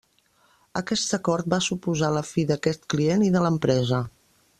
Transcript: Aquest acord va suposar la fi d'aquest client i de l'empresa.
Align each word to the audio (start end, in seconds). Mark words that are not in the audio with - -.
Aquest 0.79 1.11
acord 1.17 1.49
va 1.55 1.59
suposar 1.65 2.09
la 2.15 2.23
fi 2.31 2.45
d'aquest 2.53 2.89
client 2.95 3.27
i 3.27 3.29
de 3.37 3.45
l'empresa. 3.45 4.01